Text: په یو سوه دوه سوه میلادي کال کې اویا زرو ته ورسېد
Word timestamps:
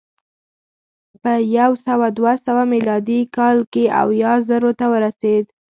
په 1.21 1.31
یو 1.57 1.71
سوه 1.85 2.07
دوه 2.17 2.33
سوه 2.45 2.63
میلادي 2.73 3.19
کال 3.35 3.57
کې 3.73 3.83
اویا 4.01 4.33
زرو 4.47 4.71
ته 4.79 4.85
ورسېد 4.91 5.45